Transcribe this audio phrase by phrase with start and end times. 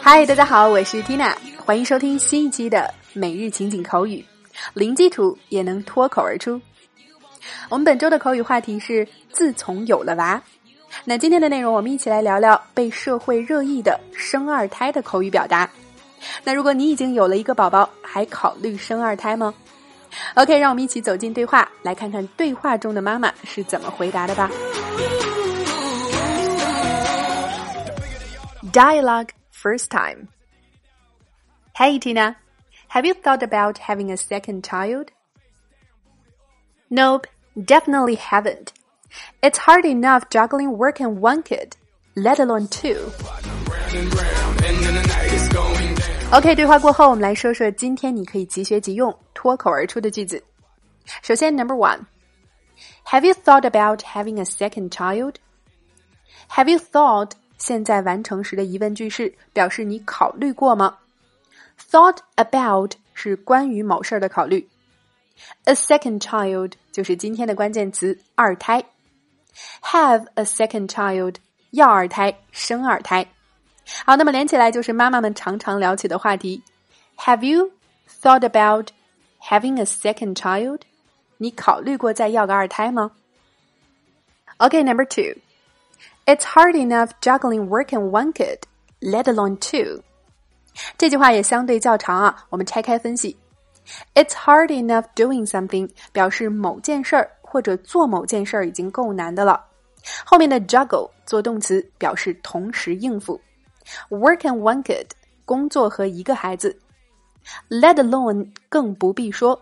[0.00, 4.24] 嗨，大家好，我是 Tina，欢迎收听新一期的每日情景口语，
[4.74, 6.60] 零基础也能脱口而出。
[7.68, 10.42] 我们本周的口语话题是“自从有了娃”。
[11.04, 15.68] 那今天的内容，我们一起来聊聊被社会热议的生二胎的口语表达。
[16.42, 19.52] 那如果你已经有了一个宝宝，还考虑生二胎吗
[20.34, 24.50] ？OK，让我们一起走进对话，来看看对话中的妈妈是怎么回答的吧。
[28.77, 30.29] Dialogue first time.
[31.75, 32.37] Hey Tina,
[32.89, 35.11] have you thought about having a second child?
[36.89, 38.73] Nope, definitely haven't.
[39.41, 41.75] It's hard enough juggling work and one kid,
[42.15, 43.11] let alone two.
[46.31, 50.43] OK，对话过后，我们来说说今天你可以即学即用、脱口而出的句子。
[51.21, 55.35] 首先，Number one，Have you thought about having a second child?
[56.49, 60.98] Have you thought 现在完成时的疑问句式，表示你考虑过吗
[61.90, 64.68] ？Thought about 是关于某事儿的考虑。
[65.64, 68.84] A second child 就是今天的关键词，二胎。
[69.82, 71.36] Have a second child
[71.70, 73.26] 要二胎，生二胎。
[74.04, 76.62] 好，那么连起来就是妈妈们常常聊起的话题。
[77.16, 77.72] Have you
[78.22, 78.90] thought about
[79.40, 80.82] having a second child？
[81.38, 83.12] 你考虑过再要个二胎吗
[84.58, 85.40] ？OK，Number two。
[86.28, 88.58] It's hard enough juggling work and one kid,
[89.00, 90.02] let alone two。
[90.98, 93.34] 这句话也相对较长啊，我们拆开分析。
[94.14, 99.64] It's hard enough doing something 表示某件事儿或者做某件事儿已经够难的了。
[100.22, 103.40] 后面的 juggle 做动词表示同时应付。
[104.10, 105.06] Work and one kid
[105.46, 106.78] 工作和一个孩子。
[107.70, 109.58] Let alone 更不必说。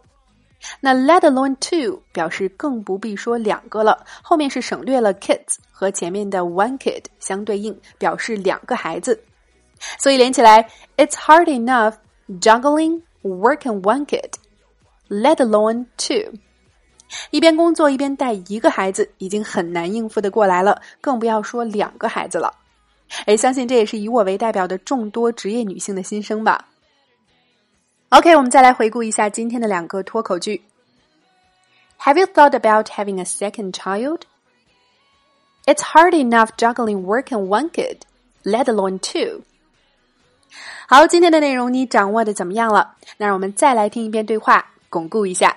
[0.81, 9.22] 那 let alone two 表示更不必说两个了，后面是省略了 kids 和前面的 one kid 相对应，表示两个孩子。
[9.99, 11.94] 所以连起来，It's hard enough
[12.41, 14.32] juggling work and one kid,
[15.09, 16.32] let alone two。
[17.31, 22.53] 一边工作一边带一个孩子，已经很难应付的过来了，更不要说两个孩子了。
[23.26, 26.66] 哎，相信这也是以我为代表的众多职业女性的心声吧。
[28.09, 30.62] OK，我们再来回顾一下今天的两个脱口句。
[32.00, 34.22] Have you thought about having a second child?
[35.66, 38.00] It's hard enough juggling work and one kid,
[38.44, 39.44] let alone two.
[40.88, 42.95] 好，今天的内容你掌握的怎么样了？
[43.17, 45.56] 那让我们再来听一遍对话，巩固一下。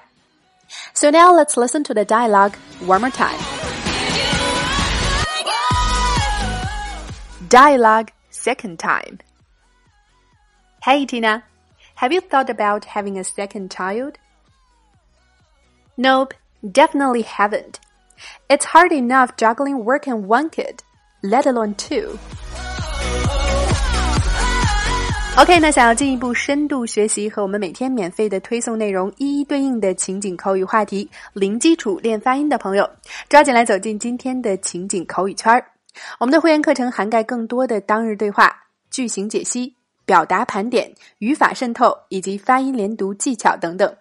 [0.93, 2.53] So now let's listen to the dialogue
[2.87, 3.38] one more time.
[7.49, 9.19] Dialogue second time.
[10.82, 11.43] Hey Tina.
[11.99, 14.15] Have you thought about having a second child?
[15.97, 17.78] Nope, definitely haven't.
[18.49, 20.82] It's hard enough juggling work and one kid,
[21.22, 22.19] let alone two.
[25.37, 32.88] OK，那想要进一步深度学习和我们每天免费的推送内容一一对应的情景口语话题，零基础练发音的朋友，
[33.28, 35.65] 抓紧来走进今天的情景口语圈儿。
[36.21, 38.53] 我们的会员课程涵盖更多的当日对话、
[38.91, 39.75] 句型解析。
[40.09, 43.96] 表达盘点、语法渗透以及发音连读技巧等等。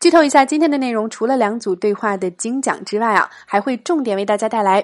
[0.00, 4.82] 剧透一下，今天的内容除了两组对话的精讲之外啊，还会重点为大家带来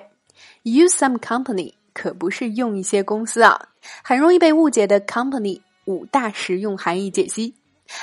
[0.64, 3.58] use some company，可不是用一些公司啊，
[4.02, 7.54] 很容易被误解的 company 五大实用含义解析。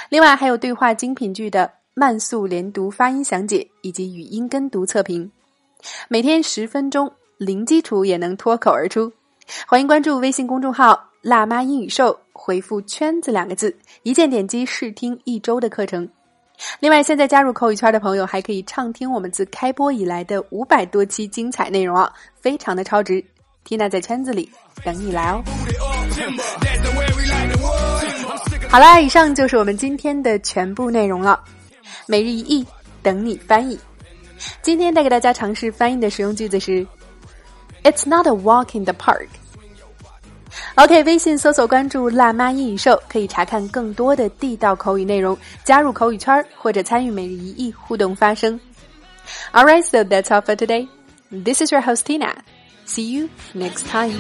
[0.09, 5.31] 另外还有对话精品句的慢速连读发音详解以及语音跟读测评。
[6.07, 9.13] 每天十分钟，零基础也能脱口而出。
[9.68, 11.10] 欢迎关注微信公众号。
[11.21, 16.09] 辣妈英语秀，回复“圈子”两个字，一键点击试听一周的课程。
[16.79, 23.23] 另外，现在加入口语圈的朋友还可以畅听我们自开播以来的五百多期精彩内容啊，非常的超值。
[23.67, 24.49] Tina 在圈子里
[24.83, 25.43] 等你来哦。
[28.67, 31.39] 好啦，以上就是我们今天的全部内容了。
[32.07, 32.65] 每日一译，
[33.03, 33.79] 等你翻译。
[34.63, 36.85] 今天带给大家尝试翻译的实用句子是
[37.83, 39.27] ：It's not a walk in the park。
[40.75, 48.59] OK，微信搜索关注“辣妈英语秀”，可以查看更多的地道口语内容，加入口语圈或者参与每日一亿互动发声。
[49.53, 50.88] All right, so that's all for today.
[51.30, 52.33] This is your host Tina.
[52.86, 54.12] See you next time.